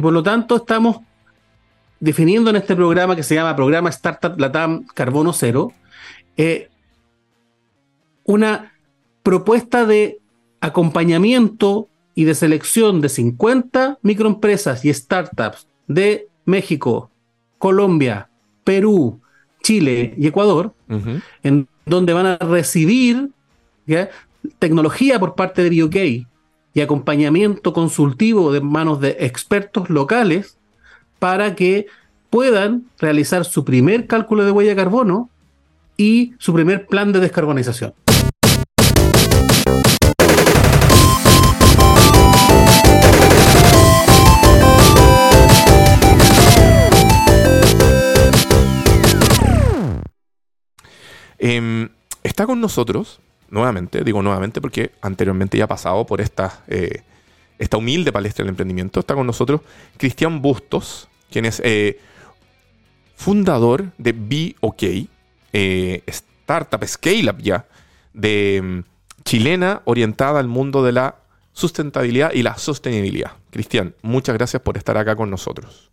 [0.00, 1.00] Y por lo tanto estamos
[2.00, 5.74] definiendo en este programa que se llama Programa Startup Latam Carbono Cero,
[6.38, 6.70] eh,
[8.24, 8.72] una
[9.22, 10.18] propuesta de
[10.62, 17.10] acompañamiento y de selección de 50 microempresas y startups de México,
[17.58, 18.30] Colombia,
[18.64, 19.20] Perú,
[19.62, 20.72] Chile y Ecuador,
[21.42, 23.28] en donde van a recibir
[24.58, 26.29] tecnología por parte de BioK
[26.72, 30.56] y acompañamiento consultivo de manos de expertos locales
[31.18, 31.86] para que
[32.30, 35.30] puedan realizar su primer cálculo de huella de carbono
[35.96, 37.92] y su primer plan de descarbonización.
[51.42, 51.88] Em,
[52.22, 53.18] está con nosotros,
[53.50, 57.02] nuevamente, digo nuevamente porque anteriormente ya ha pasado por esta, eh,
[57.58, 59.60] esta humilde palestra del emprendimiento, está con nosotros
[59.96, 62.00] Cristian Bustos, quien es eh,
[63.16, 64.82] fundador de BOK,
[65.52, 67.66] eh, startup scale-up ya,
[68.14, 68.84] de em,
[69.24, 71.16] chilena orientada al mundo de la
[71.52, 73.32] sustentabilidad y la sostenibilidad.
[73.50, 75.90] Cristian, muchas gracias por estar acá con nosotros.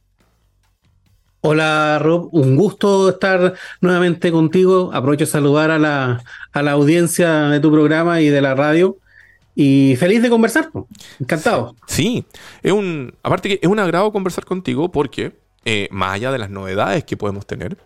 [1.49, 4.91] Hola Rob, un gusto estar nuevamente contigo.
[4.93, 8.97] Aprovecho de saludar a la, a la audiencia de tu programa y de la radio.
[9.55, 10.69] Y feliz de conversar,
[11.21, 11.73] encantado.
[11.87, 12.25] Sí,
[12.63, 16.49] es un, aparte que es un agrado conversar contigo porque, eh, más allá de las
[16.49, 17.77] novedades que podemos tener,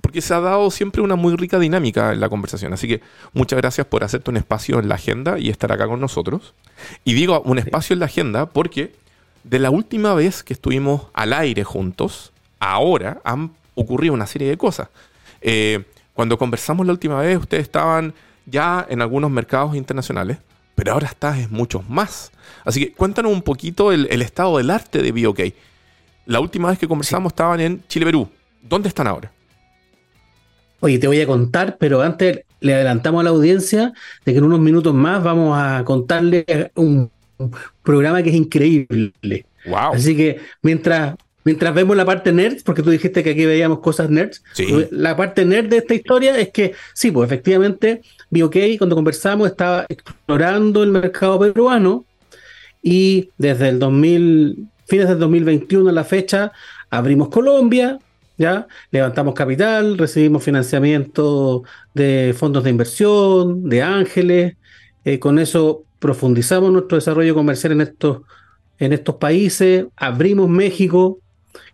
[0.00, 2.72] porque se ha dado siempre una muy rica dinámica en la conversación.
[2.72, 3.02] Así que
[3.34, 6.54] muchas gracias por hacerte un espacio en la agenda y estar acá con nosotros.
[7.04, 8.94] Y digo un espacio en la agenda porque
[9.44, 14.56] de la última vez que estuvimos al aire juntos, ahora han ocurrido una serie de
[14.56, 14.88] cosas.
[15.40, 15.82] Eh,
[16.14, 18.14] cuando conversamos la última vez, ustedes estaban
[18.46, 20.38] ya en algunos mercados internacionales,
[20.74, 22.30] pero ahora estás en muchos más.
[22.64, 25.40] Así que cuéntanos un poquito el, estado del arte de BOK.
[26.26, 28.28] La última vez que conversamos estaban en Chile, Perú.
[28.62, 29.32] ¿Dónde están ahora?
[30.80, 33.92] Oye, te voy a contar, pero antes le adelantamos a la audiencia
[34.24, 37.10] de que en unos minutos más vamos a contarle un
[37.82, 39.46] programa que es increíble.
[39.66, 39.94] Wow.
[39.94, 44.10] Así que mientras Mientras vemos la parte nerd, porque tú dijiste que aquí veíamos cosas
[44.10, 44.42] nerds,
[44.90, 49.86] la parte nerd de esta historia es que, sí, pues efectivamente, BioK cuando conversamos estaba
[49.88, 52.04] explorando el mercado peruano
[52.82, 56.52] y desde el 2000, fines del 2021 a la fecha,
[56.90, 57.98] abrimos Colombia,
[58.36, 58.66] ¿ya?
[58.90, 61.62] Levantamos capital, recibimos financiamiento
[61.94, 64.56] de fondos de inversión, de ángeles,
[65.04, 68.22] eh, con eso profundizamos nuestro desarrollo comercial en estos,
[68.78, 71.19] en estos países, abrimos México,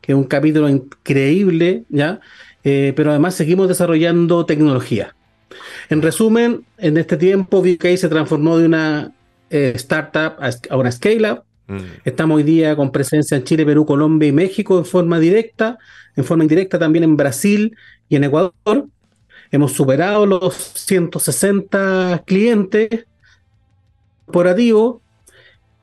[0.00, 2.20] que es un capítulo increíble, ¿ya?
[2.64, 5.14] Eh, pero además seguimos desarrollando tecnología.
[5.88, 9.12] En resumen, en este tiempo VK se transformó de una
[9.50, 10.34] eh, startup
[10.70, 11.44] a una scale-up.
[11.68, 11.78] Mm.
[12.04, 15.78] Estamos hoy día con presencia en Chile, Perú, Colombia y México en forma directa,
[16.16, 17.76] en forma indirecta también en Brasil
[18.08, 18.86] y en Ecuador.
[19.50, 23.06] Hemos superado los 160 clientes
[24.26, 24.96] corporativos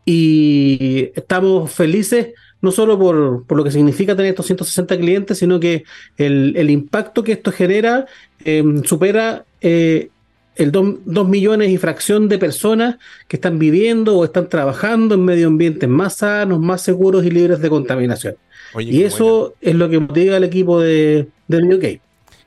[0.06, 2.34] y estamos felices
[2.64, 5.84] no solo por, lo que significa tener estos 160 clientes, sino que
[6.18, 8.06] el, impacto que esto genera
[8.46, 10.08] em, supera eh,
[10.56, 12.96] el 2 millones y fracción de personas
[13.28, 17.60] que están viviendo o están trabajando en medio ambientes más sanos, más seguros y libres
[17.60, 18.36] de contaminación.
[18.80, 22.02] y eso es lo que motiva al equipo de, de UK.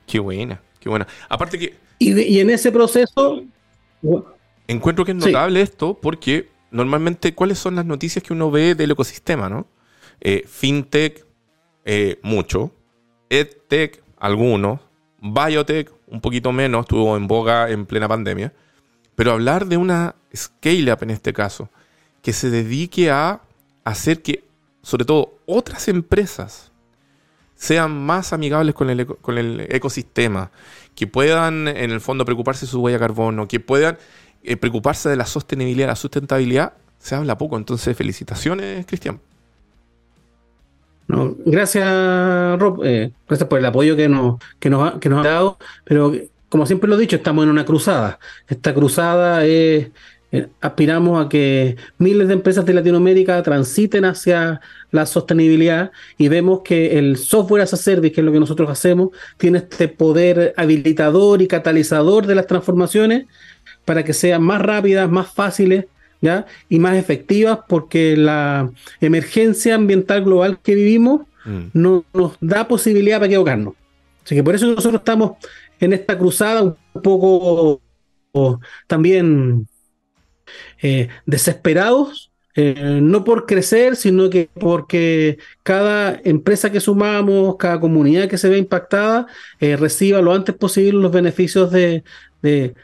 [0.07, 1.07] Qué buena, qué buena.
[1.29, 1.75] Aparte que...
[1.99, 3.45] Y, en ese proceso...
[4.67, 8.93] Encuentro que es notable esto porque normalmente, ¿cuáles son las noticias que uno ve del
[8.93, 9.67] ecosistema, no?
[10.21, 11.25] Eh, fintech,
[11.85, 12.73] eh, mucho.
[13.31, 14.81] EdTech, algunos.
[15.21, 18.53] Biotech, un poquito menos, estuvo en boga en plena pandemia.
[19.15, 21.71] Pero hablar de una scale-up en este caso,
[22.23, 23.41] que se dedique a
[23.85, 24.45] hacer que,
[24.83, 26.71] sobre todo, otras empresas
[27.55, 30.51] sean más amigables con el, ecosistema,
[30.95, 33.97] que puedan, en el fondo, preocuparse de su huella de carbono, que puedan
[34.43, 37.57] eh, preocuparse de la sostenibilidad, la sustentabilidad, se habla poco.
[37.57, 39.21] Entonces, felicitaciones, Cristian
[41.09, 42.83] gracias, Rob.
[42.85, 45.59] Eh, gracias por el apoyo que nos, que, nos ha, que nos ha dado.
[45.85, 46.13] Pero
[46.49, 48.19] como siempre lo he dicho, estamos en una cruzada.
[48.49, 49.89] Esta cruzada es.
[50.33, 54.61] Eh, aspiramos a que miles de empresas de Latinoamérica transiten hacia
[54.91, 58.69] la sostenibilidad y vemos que el software as a service, que es lo que nosotros
[58.69, 63.27] hacemos, tiene este poder habilitador y catalizador de las transformaciones
[63.85, 65.87] para que sean más rápidas, más fáciles
[66.69, 68.71] y más efectivas porque la
[69.01, 71.67] emergencia ambiental global que vivimos mm.
[71.73, 73.75] no nos da posibilidad para equivocarnos.
[74.25, 75.33] Así que por eso nosotros estamos
[75.79, 77.81] en esta cruzada un poco
[78.87, 79.67] también
[80.83, 88.29] eh, desesperados eh, no por crecer, sino que porque cada empresa que sumamos, cada comunidad
[88.29, 89.27] que se ve impactada,
[89.61, 92.03] eh, reciba lo antes posible los beneficios de,
[92.41, 92.75] de,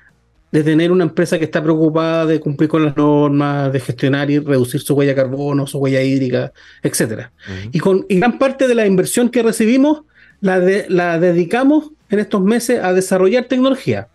[0.53, 4.83] tener una empresa que está preocupada de cumplir con las normas, de gestionar y reducir
[4.83, 6.53] su huella de carbono, su huella hídrica,
[6.83, 7.29] etc.
[7.73, 10.03] y, con, gran parte de la inversión que recibimos
[10.41, 10.59] la,
[10.89, 14.09] la dedicamos en estos meses a desarrollar tecnología.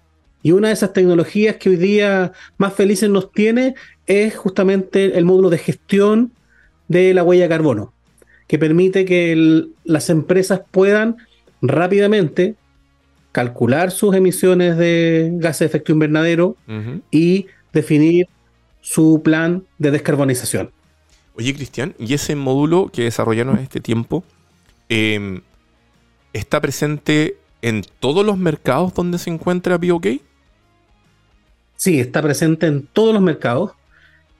[0.43, 3.73] Y una de esas tecnologías que hoy día más felices nos tiene
[4.05, 6.31] es justamente el módulo de gestión
[6.87, 7.93] de la huella de carbono,
[8.47, 11.17] que permite que las empresas puedan
[11.61, 12.55] rápidamente
[13.37, 16.55] calcular sus emisiones de gases de efecto invernadero
[17.11, 18.27] y definir
[18.81, 20.71] su plan de descarbonización.
[21.35, 24.23] Oye, Cristian, ¿y ese módulo que desarrollaron en este tiempo
[24.89, 25.41] em,
[26.33, 30.07] está presente en todos los mercados donde se encuentra BioK?
[31.75, 33.73] Sí, está presente en todos los mercados.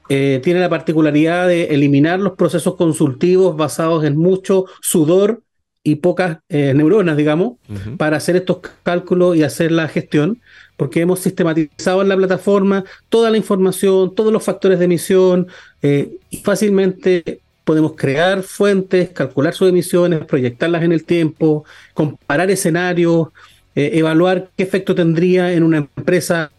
[0.10, 5.44] Eh, tiene la particularidad de eliminar los procesos consultivos basados en mucho sudor
[5.88, 7.54] y pocas eh, neuronas, digamos,
[7.96, 10.42] para hacer estos cálculos y hacer la gestión,
[10.76, 15.48] porque hemos sistematizado en la plataforma toda la información, todos los factores de emisión,
[15.82, 21.64] eh, y fácilmente podemos crear fuentes, calcular sus emisiones, proyectarlas en el tiempo,
[21.94, 23.30] comparar escenarios,
[23.74, 26.52] evaluar qué efecto tendría en una empresa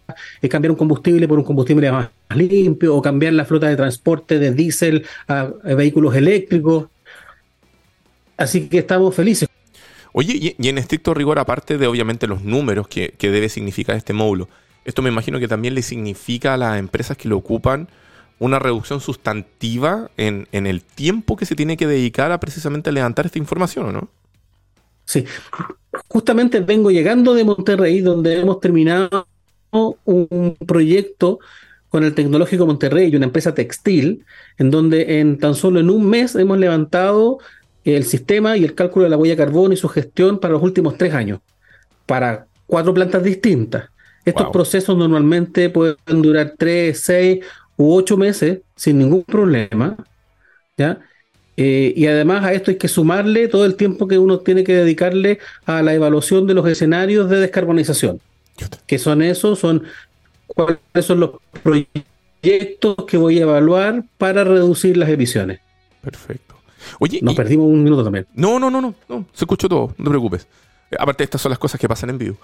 [0.49, 4.53] cambiar un combustible por un combustible más limpio o cambiar la flota de transporte de
[4.53, 6.87] diésel a, vehículos eléctricos.
[8.39, 9.49] Así que estamos felices.
[10.13, 14.49] Oye, y, en estricto rigor, aparte de obviamente los números que, debe significar este módulo,
[14.85, 17.89] esto me imagino que también le significa a las empresas que lo ocupan
[18.39, 23.27] una reducción sustantiva en, en el tiempo que se tiene que dedicar a precisamente levantar
[23.27, 24.09] esta información, ¿o no?
[25.05, 25.25] Sí,
[26.07, 29.27] justamente vengo llegando de Monterrey, donde hemos terminado
[29.71, 31.41] un proyecto
[31.89, 34.25] con el Tecnológico Monterrey y una empresa textil,
[34.59, 37.39] en donde en tan solo en un mes hemos levantado
[37.85, 40.63] el sistema y el cálculo de la huella de carbono y su gestión para los
[40.63, 41.41] últimos tres años,
[42.07, 43.91] para cuatro plantas distintas.
[44.25, 47.45] Estos procesos normalmente pueden durar tres, seis
[47.77, 49.97] u ocho meses sin ningún problema.
[50.77, 51.01] ¿ya?
[51.57, 54.75] Eh, y además a esto hay que sumarle todo el tiempo que uno tiene que
[54.75, 58.21] dedicarle a la evaluación de los escenarios de descarbonización.
[58.87, 59.59] ¿Qué son esos?
[59.59, 59.85] Son
[60.47, 61.31] cuáles son los
[61.63, 65.61] proyectos que voy a evaluar para reducir las emisiones.
[66.03, 66.58] Perfecto.
[66.99, 68.27] Oye, nos perdimos un minuto también.
[68.35, 70.47] No, no, no, no, no, se escuchó todo, no te preocupes.
[70.99, 72.37] Aparte, estas son las cosas que pasan en vivo.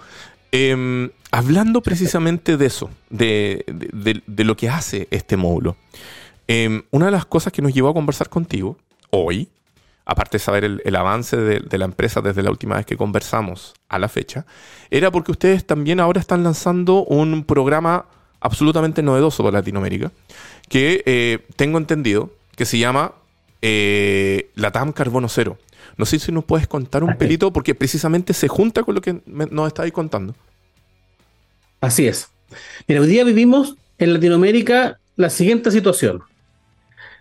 [0.51, 3.65] Em, hablando precisamente de eso, de,
[4.37, 5.75] lo que hace este módulo,
[6.47, 8.77] em, una de las cosas que nos llevó a conversar contigo
[9.09, 9.49] hoy
[10.05, 13.97] aparte de saber el, avance de, la empresa desde la última vez que conversamos a
[13.99, 14.45] la fecha,
[14.91, 18.05] era porque ustedes también ahora están lanzando un programa
[18.39, 20.11] absolutamente novedoso para Latinoamérica,
[20.69, 23.13] que eh, tengo entendido que se llama
[23.67, 25.57] eh, la TAM Carbono Cero.
[25.97, 29.21] No sé si nos puedes contar un pelito, porque precisamente se junta con lo que
[29.25, 30.35] nos estáis contando.
[31.81, 32.29] Así es.
[32.87, 36.23] Mira, hoy día vivimos en Latinoamérica la siguiente situación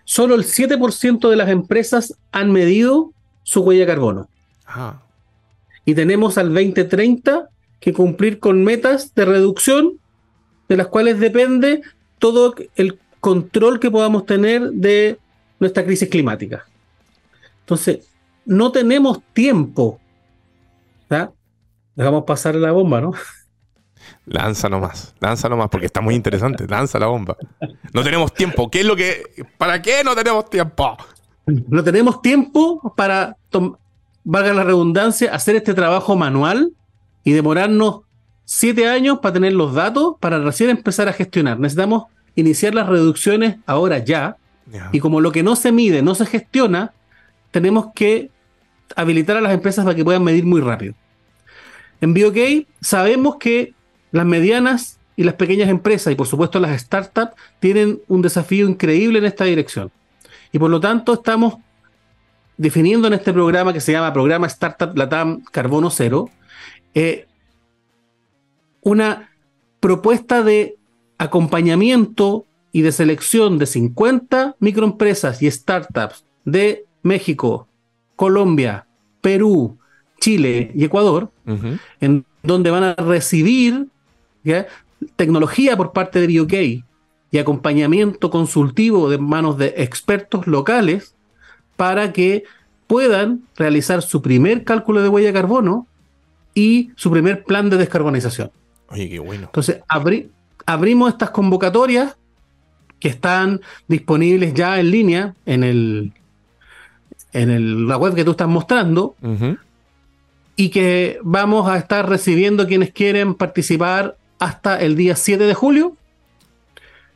[0.05, 3.13] solo el 7% de las empresas han medido
[3.43, 4.29] su huella de carbono.
[5.85, 7.49] Y tenemos al 2030
[7.81, 9.99] que cumplir con metas de reducción
[10.69, 11.83] de las cuales depende
[12.19, 15.19] todo el control que podamos tener de
[15.59, 16.65] nuestra crisis climática.
[17.61, 18.07] Entonces,
[18.45, 20.01] no tenemos tiempo.
[21.95, 23.13] Dejamos pasar la bomba, ¿no?
[24.27, 26.67] Lanza nomás, lanza nomás, porque está muy interesante.
[26.67, 27.37] Lanza la bomba.
[27.93, 28.71] No tenemos tiempo.
[28.71, 29.23] ¿Qué es lo que.?
[29.59, 30.97] ¿Para qué no tenemos tiempo?
[31.47, 33.37] No tenemos tiempo para,
[34.25, 36.73] valga la redundancia, hacer este trabajo manual
[37.23, 38.01] y demorarnos
[38.45, 41.61] siete años para tener los datos para recién empezar a gestionar.
[41.61, 44.37] Necesitamos iniciar las reducciones ahora ya.
[44.93, 46.93] Y como lo que no se mide no se gestiona,
[47.51, 48.31] tenemos que
[48.97, 50.95] habilitar a las empresas para que puedan medir muy rápido.
[52.01, 53.75] En BioK sabemos que
[54.11, 59.19] las medianas y las pequeñas empresas y por supuesto las startups tienen un desafío increíble
[59.19, 59.91] en esta dirección.
[60.53, 61.55] Y por lo tanto estamos
[62.57, 66.31] definiendo en este programa que se llama Programa Startup Latam Carbono Cero,
[66.95, 67.27] eh,
[68.81, 69.31] una
[69.81, 70.77] propuesta de
[71.19, 77.69] acompañamiento y de selección de 50 microempresas y startups de México,
[78.17, 78.89] Colombia,
[79.21, 79.79] Perú,
[80.21, 81.31] Chile y Ecuador,
[82.01, 83.87] en donde van a recibir
[85.15, 86.53] tecnología por parte de BioK
[87.31, 91.15] y acompañamiento consultivo de manos de expertos locales
[91.77, 92.43] para que
[92.89, 95.87] puedan realizar su primer cálculo de huella de carbono
[96.55, 98.51] y su primer plan de descarbonización.
[98.89, 99.45] Oye, qué bueno.
[99.45, 99.81] Entonces,
[100.67, 102.17] abrimos estas convocatorias
[103.05, 106.13] que están disponibles ya en línea en el
[107.35, 109.15] en la web que tú estás mostrando
[110.57, 115.99] y que vamos a estar recibiendo quienes quieren participar hasta el día 7 de julio.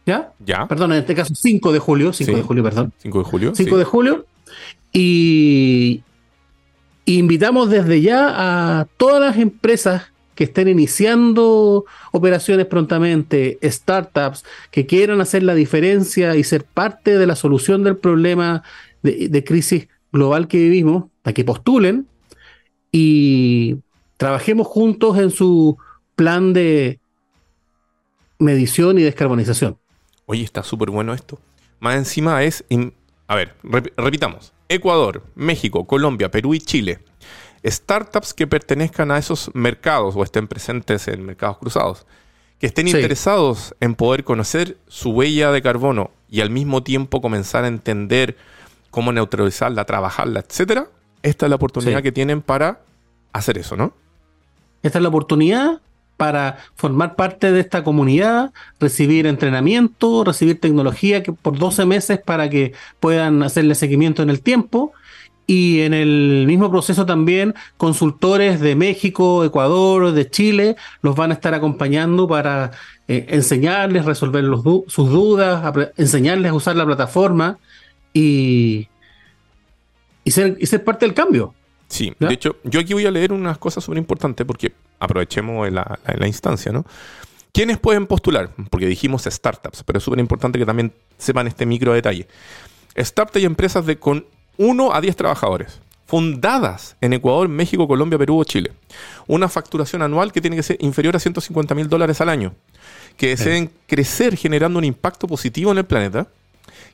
[0.05, 0.35] ¿Ya?
[0.45, 0.69] Ya.
[0.69, 2.93] Perdón, en este caso 5 de julio, 5 de julio, perdón.
[2.99, 3.55] 5 de julio.
[3.55, 4.27] 5 de julio.
[4.93, 6.03] Y
[7.07, 15.21] invitamos desde ya a todas las empresas que estén iniciando operaciones prontamente, startups que quieran
[15.21, 18.63] hacer la diferencia y ser parte de la solución del problema
[19.03, 22.07] de, crisis global que vivimos, a que postulen
[22.93, 23.79] y
[24.17, 25.77] trabajemos juntos en su
[26.15, 27.01] plan de
[28.39, 29.77] medición y descarbonización.
[30.27, 31.41] Oye, está súper bueno esto.
[31.81, 32.65] Más encima es,
[33.27, 33.57] a ver,
[33.97, 37.01] repitamos, Ecuador, México, Colombia, Perú y Chile
[37.65, 42.07] startups que pertenezcan a esos mercados o estén presentes en mercados cruzados,
[42.59, 47.65] que estén interesados en poder conocer su huella de carbono y al mismo tiempo comenzar
[47.65, 48.37] a entender
[48.91, 50.89] cómo neutralizarla, trabajarla, etcétera,
[51.23, 52.81] esta es la oportunidad que tienen para
[53.33, 53.93] hacer eso, ¿no?
[54.83, 55.81] Esta es la oportunidad
[56.17, 62.51] para formar parte de esta comunidad, recibir entrenamiento, recibir tecnología que por 12 meses para
[62.51, 64.93] que puedan hacerle seguimiento en el tiempo
[65.51, 71.35] y en el mismo proceso también consultores de México, Ecuador, de Chile los van a
[71.35, 72.73] estar acompañando para
[73.09, 74.45] eh, enseñarles, resolver
[74.89, 77.59] sus dudas, enseñarles a usar la plataforma
[78.13, 78.89] y,
[80.23, 81.55] y, ser, y ser parte del cambio.
[81.89, 85.99] Sí, de hecho, yo aquí voy a leer unas cosas súper importantes porque aprovechemos la,
[86.15, 86.85] la, instancia, ¿no?
[87.53, 88.51] ¿Quiénes pueden postular?
[88.69, 92.29] Porque dijimos startups, pero es súper importante que también sepan este micro detalle.
[92.95, 94.27] Startups y empresas de con
[94.59, 98.73] 1 a 10 trabajadores, fundadas en Ecuador, México, Colombia, Perú o Chile.
[99.27, 102.55] Una facturación anual que tiene que ser inferior a 150 mil dólares al año,
[103.17, 106.27] que deseen crecer generando un impacto positivo en el planeta,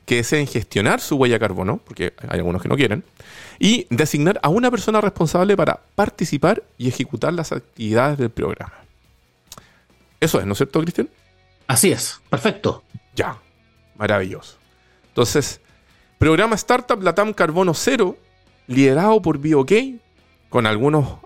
[0.05, 3.03] que deseen gestionar su huella de carbono, porque hay algunos que no quieren,
[3.57, 8.73] y designar a una persona responsable para participar y ejecutar las actividades del programa.
[10.19, 11.09] Eso es, ¿no es cierto, Cristian?
[11.67, 12.83] Así es, perfecto.
[13.15, 13.39] Ya,
[13.95, 14.57] maravilloso.
[15.07, 15.61] Entonces,
[16.17, 18.17] Programa Startup Latam Carbono Cero,
[18.67, 19.71] liderado por BioK,
[20.49, 21.17] con algunos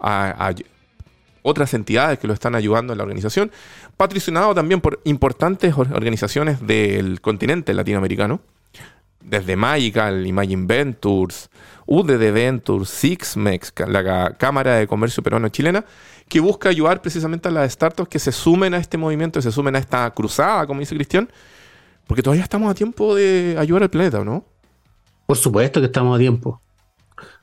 [1.43, 3.51] otras entidades que lo están ayudando en la organización,
[3.97, 8.41] patrocinado también por importantes organizaciones del continente latinoamericano,
[9.21, 11.49] desde Magical, Imagine Ventures,
[11.85, 15.85] UDD Ventures, Sixmex, la Cámara de Comercio Peruano-Chilena,
[16.27, 19.75] que busca ayudar precisamente a las startups que se sumen a este movimiento, se sumen
[19.75, 21.29] a esta cruzada, como dice Cristian,
[22.07, 24.45] porque todavía estamos a tiempo de ayudar al planeta, ¿no?
[25.29, 26.59] Por supuesto que estamos a tiempo.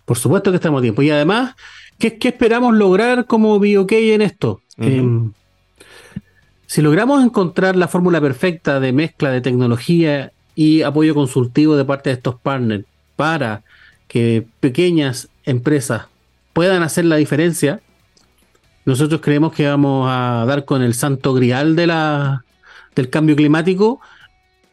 [0.05, 1.03] Por supuesto que estamos a tiempo.
[1.03, 1.55] Y además,
[2.01, 4.61] ¿qué, esperamos lograr como BioK en esto?
[4.77, 5.31] Em,
[6.67, 12.11] si logramos encontrar la fórmula perfecta de mezcla de tecnología y apoyo consultivo de parte
[12.11, 13.63] de estos partners para
[14.09, 16.07] que pequeñas empresas
[16.55, 17.83] puedan hacer la diferencia,
[18.85, 22.45] nosotros creemos que vamos a dar con el santo grial de la,
[22.97, 24.01] del cambio climático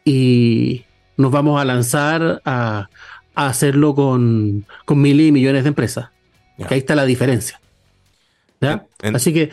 [0.04, 0.82] y,
[1.16, 2.88] nos vamos a lanzar a,
[3.34, 6.10] hacerlo con, con miles y millones de empresas.
[6.68, 7.60] ahí está la diferencia.
[9.12, 9.50] Así que,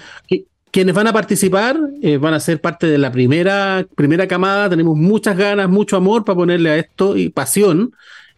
[0.72, 4.70] quienes van a participar eh, van a ser parte de la primera, primera camada.
[4.70, 7.94] Tenemos muchas ganas, mucho amor para ponerle a esto y pasión.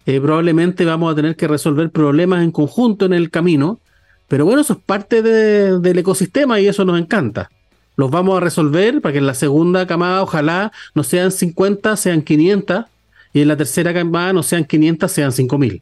[0.06, 3.80] Eh, probablemente vamos a tener que resolver problemas en conjunto en el camino.
[4.28, 7.52] Pero bueno, eso es parte del ecosistema y eso nos encanta.
[7.96, 12.24] Los vamos a resolver para que en la segunda camada ojalá no sean 50, sean
[12.24, 12.86] 500
[13.34, 15.82] y en la tercera camada no sean 500, sean 5000.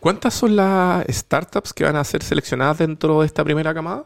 [0.00, 4.04] ¿Cuántas son las startups que van a ser seleccionadas dentro de esta primera camada?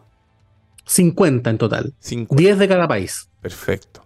[0.87, 1.95] 50 en total.
[2.01, 3.29] 10 de cada país.
[3.41, 4.05] Perfecto.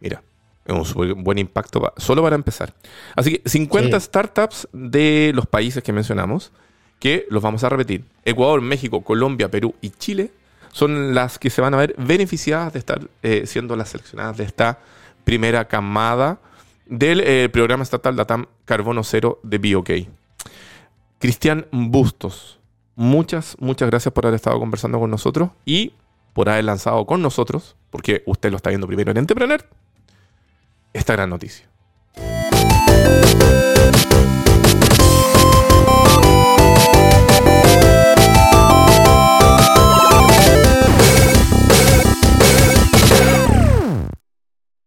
[0.00, 0.22] Mira,
[0.64, 2.74] es un buen impacto solo para empezar.
[3.16, 6.52] Así que 50 startups de los países que mencionamos,
[6.98, 8.04] que los vamos a repetir.
[8.24, 10.30] Ecuador, México, Colombia, Perú y Chile
[10.70, 14.44] son las que se van a ver beneficiadas de estar eh, siendo las seleccionadas de
[14.44, 14.78] esta
[15.24, 16.38] primera camada
[16.86, 19.90] del eh, programa estatal Datam Carbono Cero de BioK.
[21.18, 22.60] Cristian Bustos,
[22.96, 25.94] muchas, muchas gracias por haber estado conversando con nosotros y
[26.32, 29.64] por haber lanzado con nosotros, porque usted lo está viendo primero en Entrepreneur,
[30.92, 31.68] esta gran noticia.